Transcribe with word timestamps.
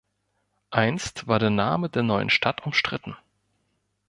Einst 0.71 1.27
war 1.27 1.37
der 1.37 1.51
Name 1.51 1.87
der 1.87 2.01
neuen 2.01 2.31
Stadt 2.31 2.65
umstritten. 2.65 3.15